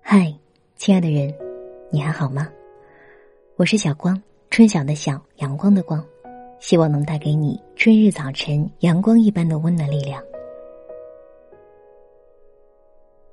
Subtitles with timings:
[0.00, 0.32] 嗨，
[0.76, 1.34] 亲爱的人，
[1.90, 2.48] 你还好吗？
[3.56, 6.02] 我是小光，春晓的晓，阳光的光，
[6.60, 10.22] 希望能带给你春日早晨阳光一般的温暖力量。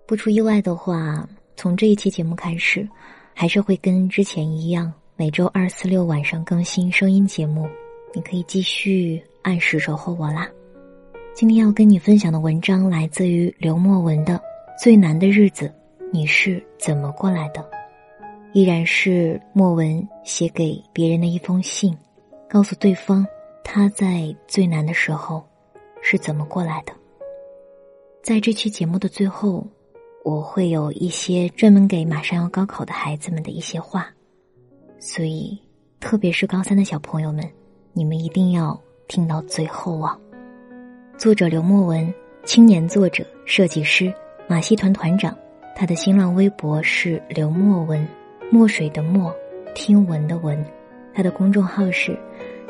[0.05, 2.87] 不出意外的话，从这一期节目开始，
[3.33, 7.69] 还是会跟之前一样，每周二、四、六晚上更新声音节目。
[8.13, 10.49] 你可以继续按时守候我啦。
[11.33, 14.33] 今天要跟你分享的文章来自于刘墨文的
[14.77, 15.65] 《最难的日子》。
[16.11, 17.65] 你是怎么过来的？
[18.51, 21.97] 依然是莫文写给别人的一封信，
[22.49, 23.25] 告诉对方
[23.63, 25.41] 他在最难的时候
[26.01, 26.93] 是怎么过来的。
[28.21, 29.65] 在这期节目的最后，
[30.25, 34.13] 我会有一些专门给马上要高考的孩子们的一些话，
[34.99, 35.57] 所以
[36.01, 37.49] 特别是高三的小朋友们，
[37.93, 40.19] 你们一定要听到最后啊！
[41.21, 42.11] 作者刘墨文，
[42.45, 44.11] 青年作者、设计师，
[44.47, 45.37] 马戏团团长。
[45.75, 48.07] 他的新浪微博是刘墨文，
[48.51, 49.31] 墨水的墨，
[49.75, 50.65] 听闻的闻。
[51.13, 52.17] 他的公众号是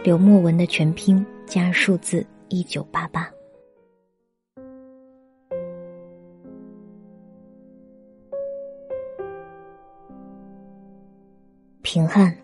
[0.04, 3.32] 刘墨文的全拼加数字一九八八。
[11.82, 12.36] 平汉，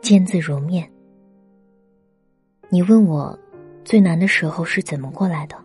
[0.00, 0.88] 见字如面。
[2.68, 3.36] 你问我
[3.84, 5.56] 最难的时候是怎么过来的？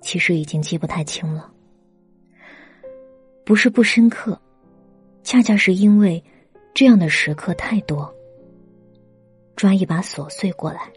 [0.00, 1.50] 其实已经记不太清了。
[3.44, 4.40] 不是不深刻，
[5.22, 6.22] 恰恰是因为
[6.74, 8.12] 这样的时刻太多。
[9.54, 10.90] 抓一把琐碎过来，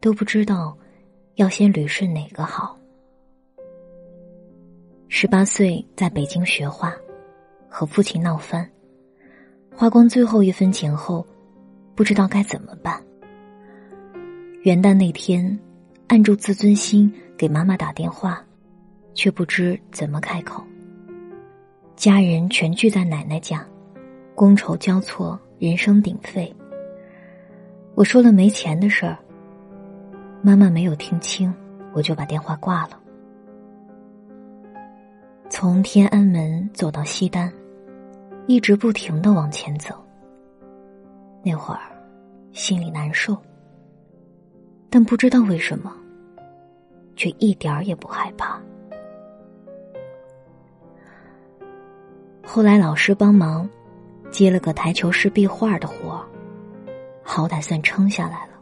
[0.00, 0.76] 都不知道
[1.34, 2.78] 要先捋顺哪个好。
[5.08, 6.94] 十八岁在北京学画，
[7.68, 8.68] 和父亲闹翻，
[9.74, 11.26] 花光最后一分钱后，
[11.94, 13.05] 不知道该怎么办。
[14.66, 15.56] 元旦那天，
[16.08, 18.44] 按住自尊心给妈妈打电话，
[19.14, 20.60] 却不知怎么开口。
[21.94, 23.64] 家人全聚在奶奶家，
[24.34, 26.52] 觥筹交错，人声鼎沸。
[27.94, 29.16] 我说了没钱的事儿，
[30.42, 31.54] 妈妈没有听清，
[31.92, 33.00] 我就把电话挂了。
[35.48, 37.52] 从天安门走到西单，
[38.48, 39.94] 一直不停的往前走。
[41.44, 41.82] 那会儿
[42.50, 43.40] 心里难受，
[44.96, 45.94] 但不知道为什么，
[47.16, 48.58] 却一点儿也不害怕。
[52.42, 53.68] 后来老师帮忙
[54.30, 56.26] 接了个台球室壁画的活
[57.22, 58.54] 好歹算撑下来了。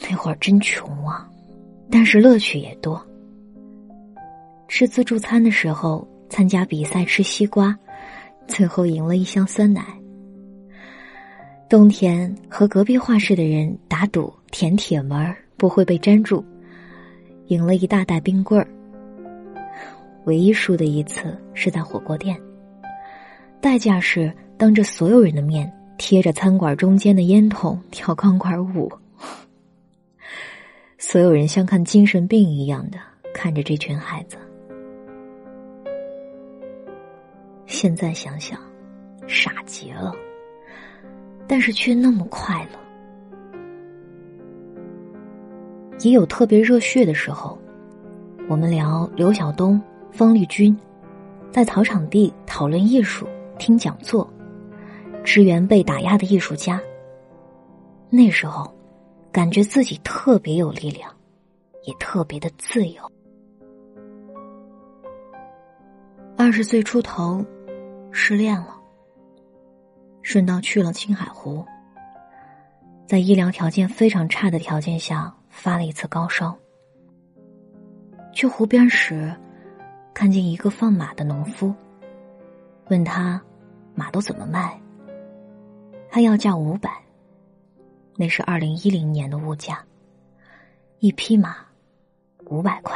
[0.00, 1.26] 那会儿真穷啊，
[1.90, 3.02] 但是乐趣也多。
[4.68, 7.74] 吃自助餐的时候参加比赛吃西瓜，
[8.46, 9.82] 最后赢了一箱酸奶。
[11.72, 16.44] 冬天和隔壁画室的人打赌舔铁门不会被粘住，
[17.46, 18.68] 赢了一大袋冰棍儿。
[20.26, 22.38] 唯一输的一次是在火锅店，
[23.58, 28.92] 代价是当着所有人的面贴着餐馆中间的烟筒跳钢管舞，
[30.98, 32.98] 所有人像看精神病一样的
[33.32, 34.36] 看着这群孩子。
[37.64, 38.60] 现在想想，
[39.26, 40.14] 傻极了，
[41.52, 42.78] 但是却那么快乐。
[46.00, 47.58] 也有特别热血的时候，
[48.48, 49.78] 我们聊刘晓东。
[50.10, 50.74] 方力钧
[51.50, 53.26] 在草场地讨论艺术、
[53.58, 54.26] 听讲座，
[55.22, 56.80] 支援被打压的艺术家。
[58.08, 58.74] 那时候，
[59.30, 61.10] 感觉自己特别有力量，
[61.84, 63.02] 也特别的自由。
[66.38, 67.44] 二十岁出头，
[68.10, 68.74] 失恋了，
[70.22, 71.64] 顺道去了青海湖，
[73.06, 76.56] 在医疗条件非常差的条件下发了一次高烧。
[78.32, 79.34] 去湖边时。
[80.14, 81.74] 看见一个放马的农夫，
[82.88, 83.40] 问他
[83.94, 84.78] 马都怎么卖？
[86.10, 86.90] 他要价五百，
[88.14, 89.82] 那是二零一零年的物价，
[90.98, 91.56] 一匹马
[92.44, 92.94] 五百块。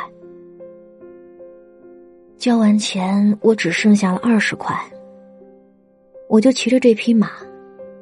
[2.37, 4.79] 交完钱，我只剩下了二十块，
[6.29, 7.31] 我就骑着这匹马，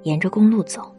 [0.03, 0.91] 沿着公路走。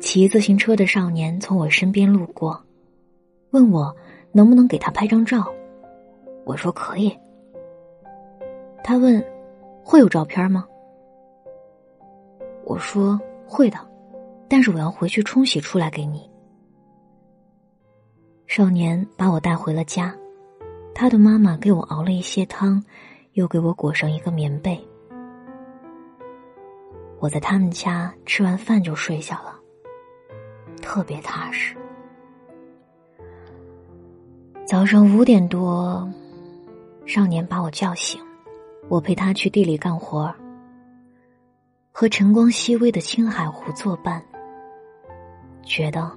[0.00, 2.58] 骑自行车的少年从我身边路过，
[3.50, 3.94] 问我
[4.32, 5.44] 能不能给他拍张照。
[6.44, 7.14] 我说可以。
[8.82, 9.22] 他问
[9.84, 10.66] ：“会有照片吗？”
[12.64, 13.78] 我说：“会的，
[14.48, 16.28] 但是我要回去冲洗出来给你。”
[18.48, 20.16] 少年把我带回了家，
[20.94, 22.82] 他的妈妈给我熬了一些汤，
[23.34, 24.82] 又给我裹上一个棉被。
[27.20, 29.54] 我在他们家吃完饭就睡下了，
[30.80, 31.76] 特别踏实。
[34.66, 36.10] 早上五点多，
[37.04, 38.18] 少年把我叫醒，
[38.88, 40.34] 我陪他去地里干活儿
[41.92, 44.24] 和晨光熹微的青海湖作伴，
[45.62, 46.10] 觉得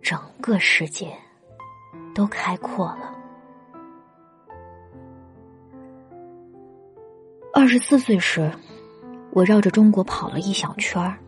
[0.00, 1.14] 整个世界
[2.14, 3.14] 都开阔了。
[7.52, 8.50] 二十四岁时，
[9.34, 11.18] 我绕着中国跑了一小圈儿。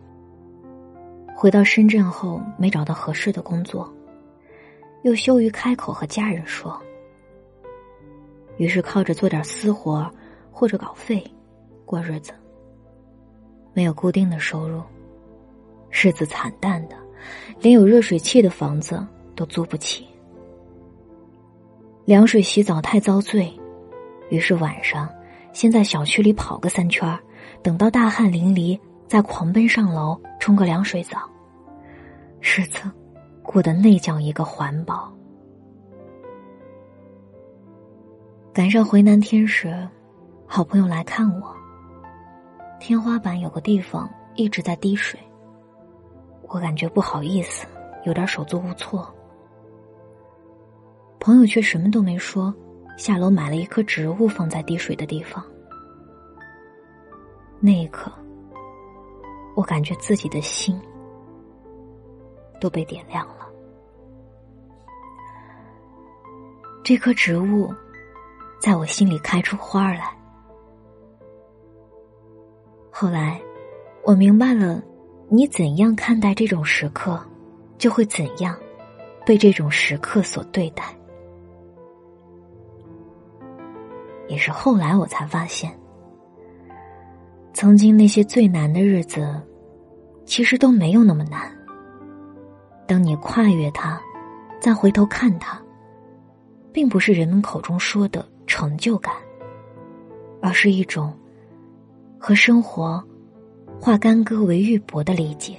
[1.35, 3.93] 回到深圳后，没找到合适的工作，
[5.03, 6.81] 又羞于开口和家人说，
[8.55, 10.09] 于是靠着做点私活
[10.49, 11.21] 或者稿费
[11.85, 12.31] 过日子。
[13.73, 14.81] 没有固定的收入，
[15.91, 16.95] 日子惨淡的，
[17.59, 19.05] 连有热水器的房子
[19.35, 20.07] 都租不起。
[22.05, 23.53] 凉水洗澡太遭罪，
[24.29, 25.09] 于是晚上。
[25.53, 27.17] 先在小区里跑个三圈儿
[27.61, 31.19] 等到大汗淋漓，再狂奔上楼冲个凉水澡，
[32.39, 32.79] 日子
[33.43, 35.11] 过得那叫一个环保。
[38.53, 39.87] 赶上回南天时，
[40.45, 41.55] 好朋友来看我。
[42.79, 45.19] 天花板有个地方一直在滴水，
[46.47, 47.67] 我感觉不好意思，
[48.05, 49.13] 有点手足无措。
[51.19, 52.53] 朋友却什么都没说。
[52.97, 55.45] 下楼买了一棵植物放在滴水的地方。
[57.59, 58.11] 那一刻，
[59.55, 60.79] 我感觉自己的心
[62.61, 63.47] 都被点亮了。
[66.83, 67.73] 这棵植物
[68.61, 70.15] 在我心里开出花来。
[72.91, 73.41] 后来，
[74.03, 74.81] 我明白了，
[75.27, 77.19] 你怎样看待这种时刻，
[77.77, 78.57] 就会怎样
[79.25, 80.95] 被这种时刻所对待。
[84.27, 85.77] 也是后来我才发现，
[87.59, 89.27] 曾经那些最难的日子，
[90.25, 91.51] 其实都没有那么难。
[92.85, 93.99] 当你跨越它，
[94.61, 95.59] 再回头看它，
[96.71, 99.11] 并不是人们口中说的成就感，
[100.39, 101.11] 而是一种
[102.19, 103.03] 和生活
[103.81, 105.57] 化干戈为玉帛的理解。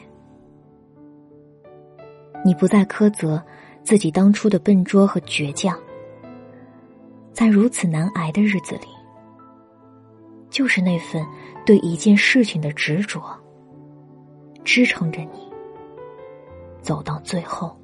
[2.44, 3.42] 你不再苛责
[3.82, 5.76] 自己当初的笨拙和倔强。
[7.32, 8.86] 在如此难挨的日子里，
[10.48, 11.26] 就是那份
[11.68, 13.20] 对一件事情的执着，
[14.64, 15.52] 支撑着你
[16.80, 17.78] 走到最后。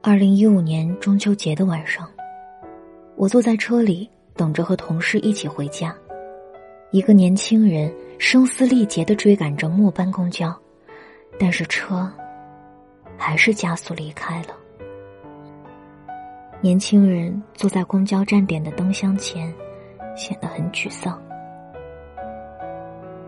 [0.00, 2.08] 二零一五年中秋节的晚上，
[3.16, 5.92] 我坐在车里等着和同事一起回家，
[6.92, 10.56] 一个年轻人声嘶力竭的追赶着末班公交，
[11.40, 12.08] 但是车。
[13.16, 14.63] 还是加速离开了。
[16.64, 19.54] 年轻人坐在公交站点的灯箱前，
[20.16, 21.22] 显得很沮丧。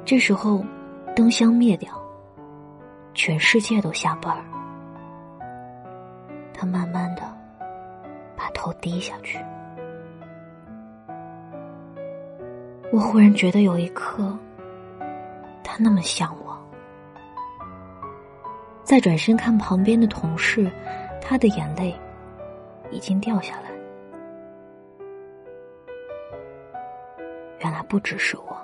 [0.06, 0.64] 这时候，
[1.14, 1.92] 灯箱灭掉，
[3.12, 4.42] 全世界都下班儿。
[6.54, 7.24] 他慢慢的
[8.34, 9.38] 把头低下去。
[12.90, 14.34] 我忽然觉得有一刻，
[15.62, 16.58] 他那么像我。
[18.82, 20.72] 再转身看旁边的同事，
[21.20, 21.94] 他的眼泪
[22.90, 23.70] 已经掉下来。
[27.60, 28.56] 原来不只是我，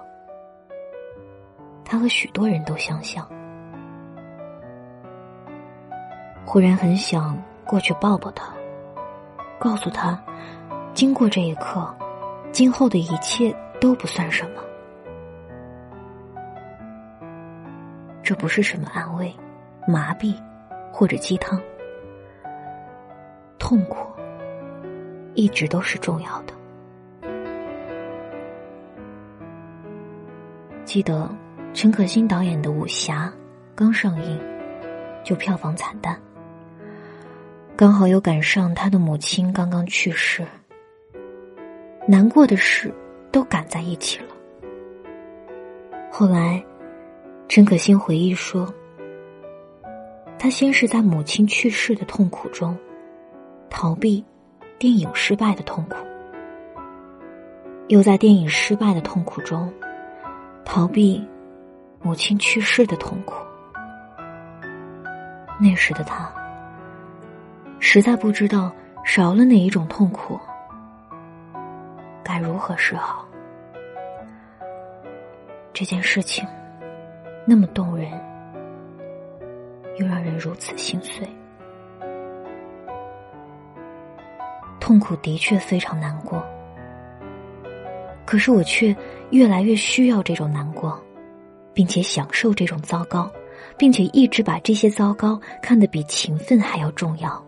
[1.85, 3.27] 他和许多人都相像。
[6.45, 8.53] 忽然很想过去抱抱他，
[9.59, 10.23] 告诉他，
[10.93, 11.95] 经过这一刻，
[12.53, 14.63] 今后的一切都不算什么。
[18.23, 19.35] 这不是什么安慰。
[19.85, 20.37] 麻痹，
[20.93, 21.61] 或者鸡汤，
[23.59, 24.12] 痛苦
[25.35, 26.55] 一直都是重要的。
[30.85, 31.29] 记得
[31.73, 33.33] 陈可辛导演的武侠
[33.75, 34.39] 刚上映，
[35.25, 36.21] 就票房惨淡。
[37.77, 40.47] 刚好又赶上他的母亲刚刚去世，
[42.07, 42.93] 难过的事
[43.31, 44.27] 都赶在一起了。
[46.11, 46.63] 后来，
[47.49, 48.73] 陈可辛回忆说。
[50.39, 52.77] 他先是在母亲去世的痛苦中，
[53.71, 54.25] 逃避
[54.83, 55.97] 电影失败的痛苦；
[57.87, 59.73] 又在电影失败的痛苦中，
[60.65, 61.25] 逃避
[62.01, 63.37] 母亲去世的痛苦。
[65.61, 66.29] 那时的他，
[67.79, 68.73] 实在不知道
[69.05, 70.37] 少了哪一种痛苦，
[72.25, 73.25] 该如何是好。
[75.73, 76.45] 这件事情，
[77.47, 78.11] 那么动人。
[79.99, 81.25] 又让人如此心碎，
[84.83, 86.45] 痛苦的确非常难过。
[88.27, 88.95] 可是我却
[89.31, 91.01] 越来越需要这种难过，
[91.73, 93.31] 并且享受这种糟糕，
[93.79, 97.41] 并且一直把这些糟糕看得比勤奋还要重要。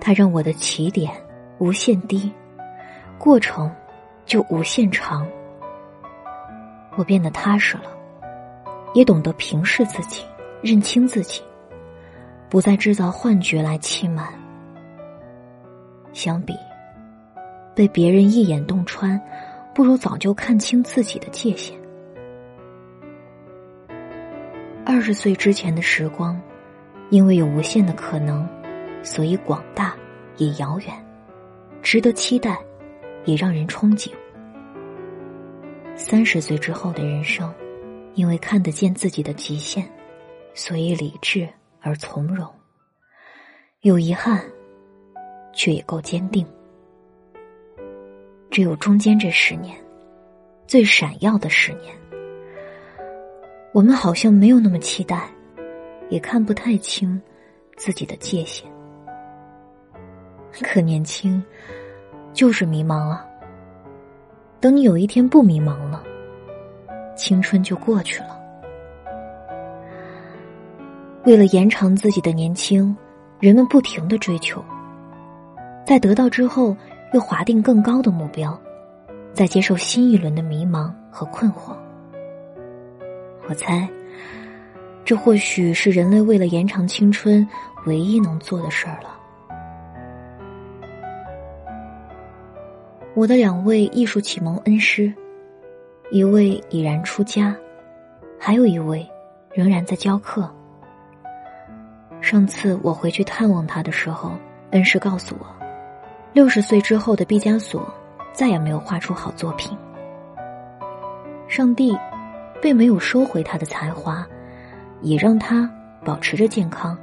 [0.00, 1.10] 它让我的起点
[1.58, 2.32] 无限低，
[3.18, 3.68] 过程
[4.24, 5.26] 就无限长。
[6.94, 7.90] 我变得踏实了，
[8.94, 10.24] 也懂得平视自己，
[10.62, 11.42] 认清自己，
[12.48, 14.41] 不再制造幻觉来欺瞒。
[16.12, 16.54] 相比
[17.74, 19.20] 被别人一眼洞穿，
[19.74, 21.78] 不如早就看清自己的界限。
[24.84, 26.40] 二十岁之前的时光，
[27.10, 28.46] 因为有无限的可能，
[29.02, 29.96] 所以广大
[30.36, 31.06] 也遥远，
[31.82, 32.58] 值得期待，
[33.24, 34.10] 也让人憧憬。
[35.94, 37.52] 三十岁之后的人生，
[38.14, 39.88] 因为看得见自己的极限，
[40.52, 41.48] 所以理智
[41.80, 42.46] 而从容。
[43.82, 44.42] 有遗憾，
[45.52, 46.46] 却也够坚定。
[48.50, 49.76] 只有中间这十年，
[50.66, 51.94] 最闪耀的十年，
[53.72, 55.28] 我们好像没有那么期待，
[56.10, 57.20] 也看不太清
[57.76, 58.70] 自己的界限。
[60.60, 61.42] 可年轻，
[62.34, 63.26] 就是迷茫啊。
[64.60, 66.04] 等你有一天不迷茫了，
[67.16, 68.38] 青春就过去了。
[71.24, 72.94] 为了延长自己的年轻，
[73.40, 74.62] 人们不停的追求，
[75.84, 76.76] 在得到之后
[77.12, 78.58] 又划定更高的目标，
[79.32, 81.76] 在接受新一轮的迷茫和困惑。
[83.48, 83.88] 我猜，
[85.04, 87.46] 这或许是人类为了延长青春
[87.86, 89.18] 唯一能做的事儿了。
[93.14, 95.12] 我的两位艺术启蒙恩师，
[96.10, 97.54] 一位已然出家，
[98.38, 99.06] 还有一位
[99.52, 100.48] 仍然在教课。
[102.20, 104.32] 上次我回去探望他的时候，
[104.70, 105.46] 恩师告诉我，
[106.32, 107.92] 六十岁之后的毕加索
[108.32, 109.76] 再也没有画出好作品。
[111.46, 111.94] 上帝
[112.60, 114.26] 并没有收回他的才华，
[115.02, 115.70] 也让他
[116.04, 116.96] 保持着健康。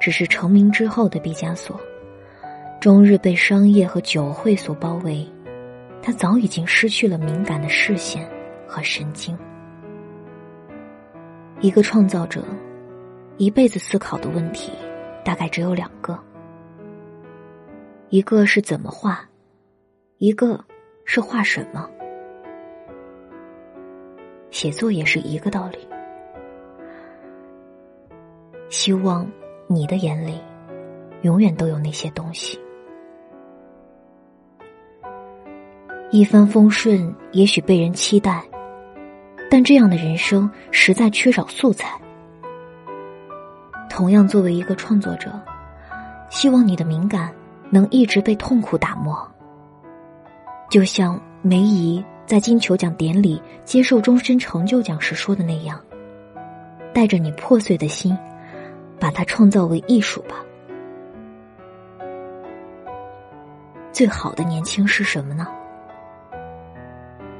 [0.00, 1.78] 只是成名之后的毕加索。
[2.80, 5.28] 终日被商业和酒会所包围，
[6.00, 8.26] 他早已经失去了敏感的视线
[8.66, 9.36] 和神经。
[11.60, 12.42] 一个创造者
[13.36, 14.72] 一辈子思考的问题，
[15.22, 16.18] 大概只有两个：
[18.10, 19.20] 一个是怎么画，
[20.18, 20.58] 一个
[21.04, 21.88] 是画什么。
[24.50, 25.78] 写作也是一个道理。
[28.68, 29.24] 希望
[29.68, 30.40] 你的眼里
[31.22, 32.60] 永远都有那些东西。
[36.10, 38.42] 一帆风顺，也许被人期待，
[39.48, 41.96] 但这样的人生实在缺少素材。
[43.88, 45.30] 同样，作为一个创作者，
[46.28, 47.32] 希望你的敏感
[47.70, 49.26] 能一直被痛苦打磨。
[50.68, 55.80] 就像梅姨在金球奖典礼接受终身成就奖时说的那样
[56.92, 58.16] ：“带着你破碎的心，
[58.98, 60.36] 把它创造为艺术吧。”
[63.92, 65.46] 最好的年轻是什么呢？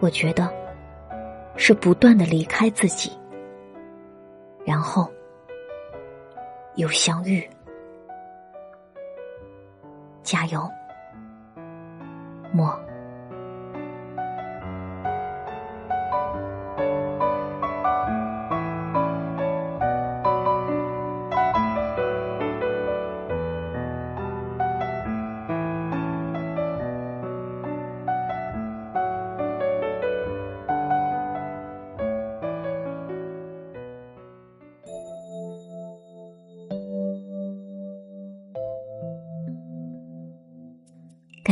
[0.01, 0.53] 我觉得，
[1.57, 3.13] 是不断的离开自己，
[4.65, 5.09] 然后
[6.75, 7.49] 又相遇。
[10.31, 10.71] 加油，
[12.53, 12.90] 莫。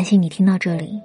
[0.08, 0.98] 谢你听到这里。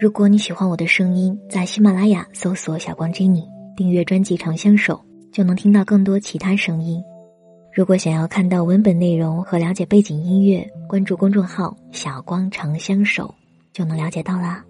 [0.00, 3.44] 如果你喜欢我的声音，在喜马拉雅搜索“小光 Jenny”，
[3.76, 4.94] 订阅专辑《长相守》，
[5.30, 7.04] 就能听到更多其他声音。
[7.70, 13.34] 如果想要看到文本内容和了解背景音乐，关注公众号“小光长相守”，
[13.74, 14.64] 就能了解到啦。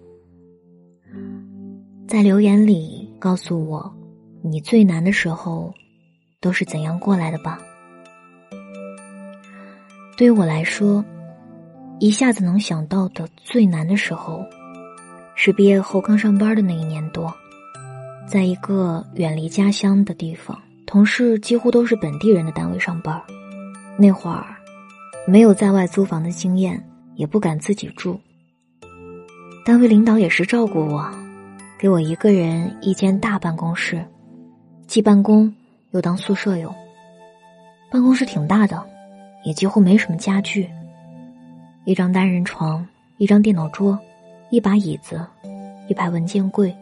[2.09, 3.89] 在留言里告诉我，
[4.41, 5.73] 你最难的时候
[6.41, 7.57] 都是怎样过来的吧。
[10.17, 11.05] 对于我来说。
[11.99, 14.45] 一下子能想到的最难的时候，
[15.33, 17.33] 是毕业后刚上班的那一年多，
[18.27, 23.19] 在一个远离家乡的地方，同事几乎都是本地人的单位上班。
[23.97, 24.45] 那会儿，
[25.25, 28.19] 没有在外租房的经验，也不敢自己住。
[29.65, 31.03] 单位领导也是照顾我，
[31.79, 34.05] 给我一个人一间大办公室，
[34.85, 35.51] 既办公
[35.93, 36.71] 又当宿舍用。
[37.89, 38.85] 办公室挺大的，
[39.43, 40.69] 也几乎没什么家具。
[41.87, 43.97] 一张单人床，一张电脑桌，
[44.49, 45.25] 一把椅子，
[45.87, 46.75] 一排文件柜。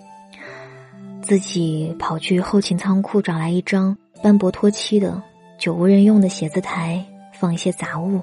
[1.22, 5.22] 自己跑去后勤仓库找来一张斑驳脱漆的、
[5.60, 8.20] 久无人用的写字台，放一些杂物，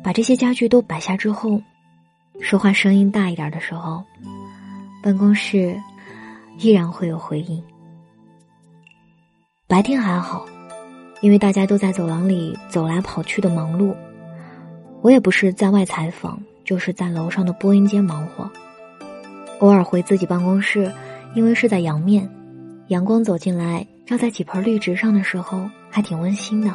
[0.00, 1.60] 把这些家具都摆下之后，
[2.40, 4.04] 说话声音大一点的时候，
[5.02, 5.76] 办公室
[6.60, 7.60] 依然会有回音。
[9.66, 10.46] 白天还好，
[11.20, 13.92] 因为大家都在走廊里走来跑去的忙碌，
[15.02, 18.50] 我也不是在外采访，就是在楼上的播音间忙活。
[19.60, 20.92] 偶尔回自己办公室，
[21.34, 22.28] 因为是在阳面，
[22.88, 26.70] 阳光走进来照在几盆绿植上的时候，还挺温馨的。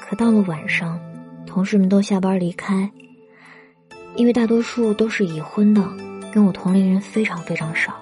[0.00, 0.98] 可到了晚上，
[1.46, 2.90] 同事们都下班离开，
[4.16, 5.82] 因为大多数都是已婚的，
[6.32, 7.94] 跟我同龄人非常非常少。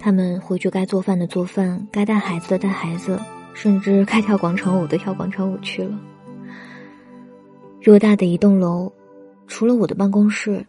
[0.00, 3.20] 他们回去该做饭的做饭，该带孩子的带孩子，
[3.54, 5.96] 甚至该跳广场舞的跳广场舞去了。
[7.84, 8.90] 偌大的一栋楼，
[9.46, 10.64] 除了我的办公室，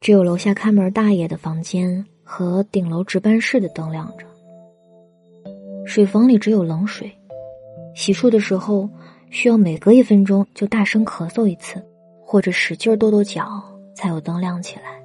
[0.00, 4.26] 只有楼下看门大爷的房间和顶楼值班室的灯亮着。
[5.86, 7.08] 水房里只有冷水，
[7.94, 8.90] 洗漱的时候
[9.30, 11.80] 需要每隔一分钟就大声咳嗽一次，
[12.20, 13.62] 或者使劲跺跺脚，
[13.94, 15.00] 才有灯亮起来。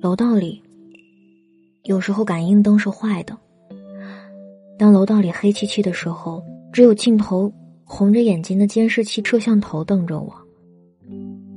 [0.00, 0.62] 楼道里。
[1.82, 3.36] 有时候感应灯是坏的。
[4.78, 6.40] 当楼道里黑漆漆的时候，
[6.72, 7.52] 只有镜头
[7.96, 10.34] 红着眼睛的监视器摄像头瞪着我。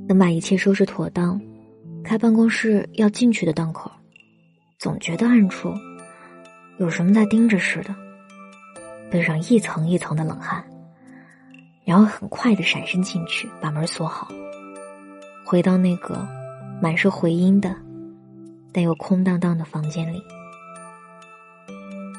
[0.06, 1.40] 等把一切收拾妥当，
[2.04, 3.90] 开办公室要进去的档口，
[4.78, 5.74] 总觉得暗处
[6.78, 7.92] 有什么在盯着似的，
[9.10, 10.64] 背上一层一层的冷汗。
[11.84, 14.28] 然后很快的闪身进去，把门锁好，
[15.44, 16.24] 回到那个
[16.80, 17.74] 满是回音的。
[18.72, 20.22] 但又空荡荡的房间里，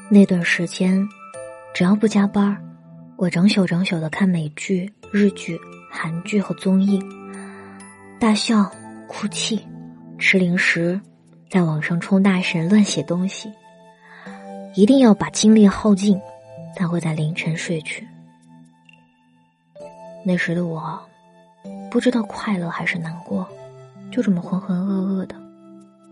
[0.09, 1.07] 那段时间，
[1.73, 2.61] 只要不加班
[3.19, 5.59] 我整宿整宿的看美剧、日剧、
[5.91, 6.97] 韩剧和综艺，
[8.17, 8.71] 大笑、
[9.09, 9.59] 哭泣、
[10.17, 10.97] 吃零食，
[11.49, 13.51] 在网上充大神、乱写东西，
[14.73, 16.17] 一定要把精力耗尽，
[16.77, 18.07] 才会在凌晨睡去。
[20.23, 20.97] 那时的我，
[21.91, 23.45] 不知道快乐还是难过，
[24.09, 25.35] 就这么浑浑噩噩的。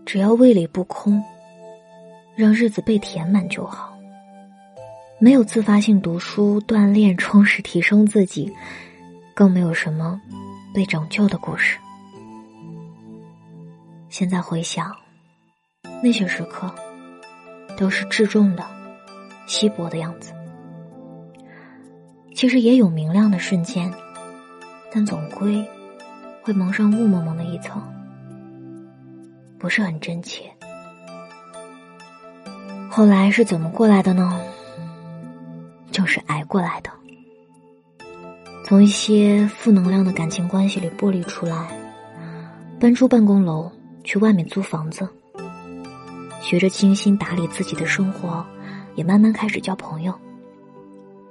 [0.04, 1.24] 只要胃里不空，
[2.36, 3.97] 让日子被填满就好。
[5.20, 8.54] 没有自发性读书、锻炼、充实、提升自己，
[9.34, 10.20] 更没有什么
[10.72, 11.76] 被拯救的故事。
[14.08, 14.94] 现在回想，
[16.02, 16.72] 那些时刻
[17.76, 18.64] 都是至重的、
[19.48, 20.32] 稀薄的样子。
[22.32, 23.92] 其实也有明亮的瞬间，
[24.92, 25.66] 但总归
[26.42, 27.82] 会蒙上雾蒙蒙的一层。
[29.58, 30.44] 不是很真切。
[32.88, 34.40] 后来是怎么过来的呢？
[35.98, 36.90] 就是挨过来的。
[38.64, 41.76] 从一些负能量的感情关系里剥离出来，
[42.78, 43.68] 搬出办公楼，
[44.04, 45.08] 去外面租房子，
[46.40, 48.46] 学着精心打理自己的生活，
[48.94, 50.14] 也慢慢开始交朋友，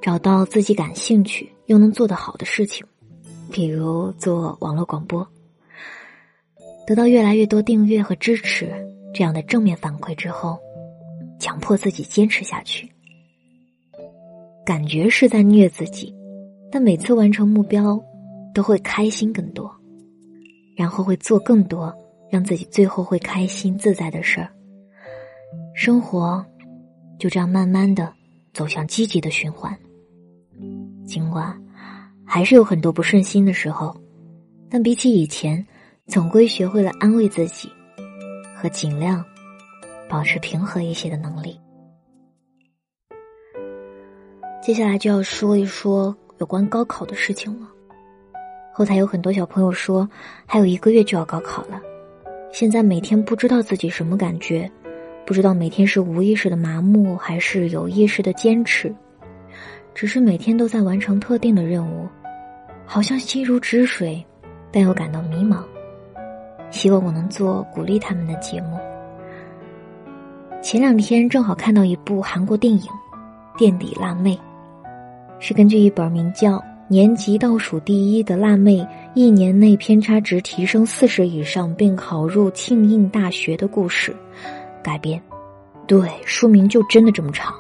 [0.02, 2.86] 找到自己感兴趣又能做得好的事情，
[3.50, 5.26] 比如做网络广播。
[6.86, 8.70] 得到越来越多订阅和支持
[9.14, 10.60] 这样的正面反馈之后，
[11.40, 12.92] 强迫自己坚持下去。
[14.68, 16.14] 感觉是在虐自己，
[16.70, 17.98] 但每次完成目标，
[18.54, 19.74] 都会开心更多，
[20.76, 21.96] 然后会做更多
[22.30, 24.50] 让自己最后会开心自在的事儿。
[25.74, 26.46] 生活
[27.18, 28.14] 就这样慢慢的
[28.54, 29.74] 走向积极的循环。
[31.06, 31.58] 尽管
[32.26, 33.96] 还是有很多不顺心的时候，
[34.70, 35.66] 但比起以前。
[36.08, 37.70] 总归学会了安慰自己，
[38.56, 39.22] 和尽量
[40.08, 41.60] 保持平和一些的能力。
[44.68, 47.70] 接下来就要说一说有关高考的事情了。
[48.74, 50.06] 后台有很多小朋友说，
[50.46, 51.82] 还有一个月就要高考了，
[52.52, 54.70] 现在每天不知道自己什么感觉，
[55.26, 58.94] 不知道每天是无意识的麻木还是有意识的坚持，
[59.96, 62.06] 只是每天都在完成特定的任务，
[62.86, 64.22] 好像心如止水，
[64.70, 65.64] 但又感到迷茫。
[66.72, 68.78] 希望我能做鼓励他们的节目。
[70.62, 72.82] 前两天正好看到一部韩国电影
[73.58, 74.36] 《垫底辣妹》，
[75.40, 84.16] 是根据一本名叫《年级倒数第一的辣妹一年内偏差值提升四十以上并考入庆应大学》的故事
[84.84, 85.22] 改编。
[85.86, 87.54] 对，书名就真的这么长。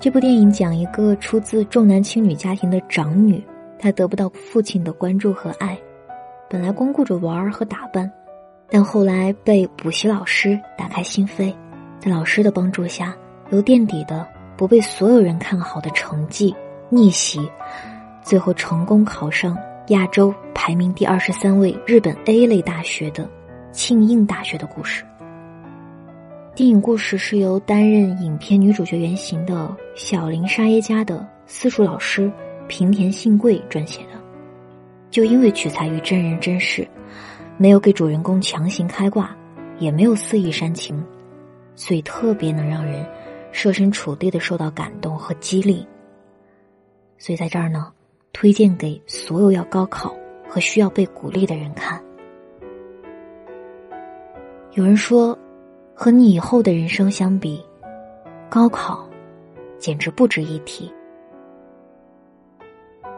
[0.00, 3.42] 这部电影讲一个出自重男轻女家庭的长女，
[3.78, 5.78] 她得不到父亲的关注和爱。
[6.48, 8.10] 本来光顾着玩儿和打扮，
[8.70, 11.54] 但后来被补习老师打开心扉，
[11.98, 13.14] 在老师的帮助下，
[13.50, 14.26] 由垫底的
[14.58, 16.52] 不被所有人看好的成绩
[16.90, 17.48] 逆袭，
[18.22, 19.56] 最后成功考上
[19.90, 23.30] 亚洲排名第二十三位日本 A 类大学的
[23.70, 25.04] 庆应大学的故事。
[26.56, 32.28] 电影故事是由担任影片女主角原型的小林沙耶加的私塾老师
[32.66, 34.18] 平田信贵撰写的。
[35.08, 36.84] 就因为取材于真人真事，
[37.56, 39.30] 没有给主人公强行开挂，
[39.78, 41.00] 也没有肆意煽情，
[41.76, 43.06] 所以特别能让人
[43.58, 45.84] 设身处地的受到感动和激励。
[47.18, 47.92] 所以在这儿呢，
[48.32, 50.14] 推荐给所有要高考
[50.48, 52.00] 和需要被鼓励的人看。
[54.74, 55.36] 有人说。
[56.00, 57.60] 和你以后的人生相比，
[58.48, 59.04] 高考
[59.80, 60.88] 简直不值一提。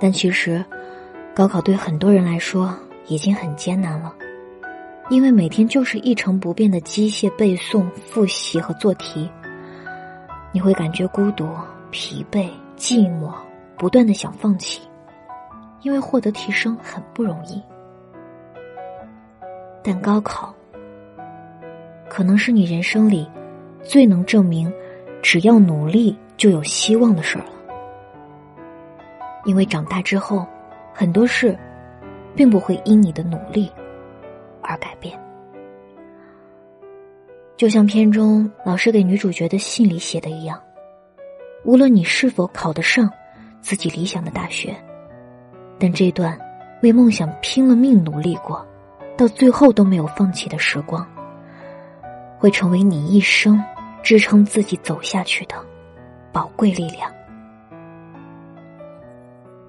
[0.00, 0.64] 但其实，
[1.34, 2.74] 高考对很多人来说
[3.06, 4.16] 已经很艰难了，
[5.10, 9.30] 因为每天就是一成不变的机械背诵、复习和做题，
[10.52, 11.48] 你会感觉孤独、
[11.90, 13.32] 疲惫、寂寞，
[13.76, 14.82] 不断的想放弃，
[15.82, 17.62] 因为获得提升很不容易。
[19.82, 20.54] 但高考。
[22.08, 23.30] 可能是你人生里
[23.84, 24.70] 最能证明，
[25.22, 27.52] 只要努力就有希望的事儿了。
[29.44, 30.44] 因为长大之后，
[30.92, 31.56] 很多事
[32.34, 33.70] 并不会因你的努力
[34.60, 35.16] 而改变。
[37.60, 40.58] 就像片中老师给女主角的信里写的一样，
[41.62, 43.12] 无论你是否考得上
[43.60, 44.74] 自己理想的大学，
[45.78, 46.40] 但这段
[46.82, 48.66] 为梦想拼了命努力过，
[49.14, 51.06] 到最后都没有放弃的时光。
[52.38, 53.62] 会成为你一生
[54.02, 55.54] 支撑自己走下去的
[56.32, 57.12] 宝贵力量。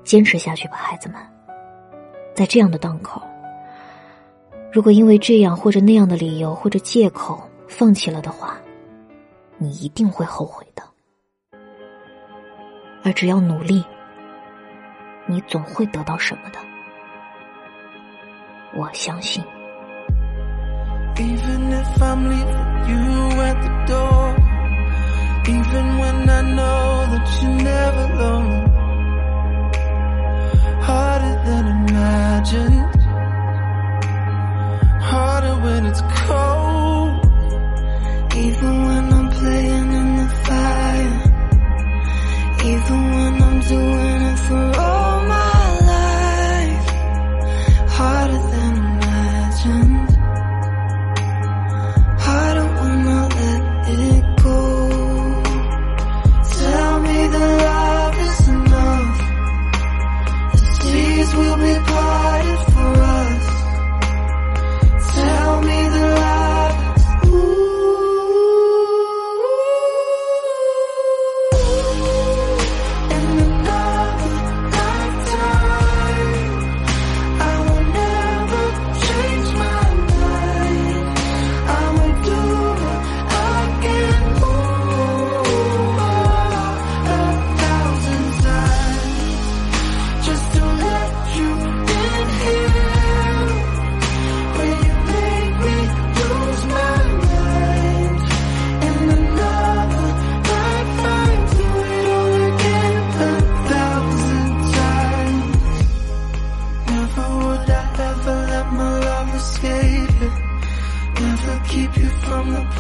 [0.06, 1.18] 坚持下去吧，孩子们。
[2.34, 3.22] 在这样的档口，
[4.72, 8.58] 如果因为这样或者那样的理由或者借口放弃了的话，
[9.58, 10.84] 你一定会后悔的。
[13.04, 13.84] 而只要努力，
[15.26, 16.60] 你总会得到什么的。
[18.76, 19.44] 我相信。
[21.16, 24.36] Even if I'm leaving you at the door
[25.46, 28.70] Even when I know that you're never alone
[30.82, 32.96] Harder than imagined
[35.02, 36.61] Harder when it's cold
[38.62, 41.18] Even when I'm playing in the fire.
[42.64, 44.21] Even when I'm doing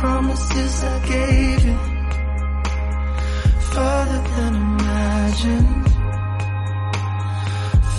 [0.01, 1.77] promises I gave you.
[3.73, 5.87] Further than imagined.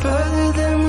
[0.02, 0.81] Further than